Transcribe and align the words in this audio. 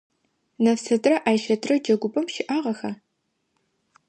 Нэфсэтрэ 0.63 1.15
Айщэтрэ 1.29 1.75
джэгупӏэм 1.83 2.25
щыӏагъэха? 2.33 2.91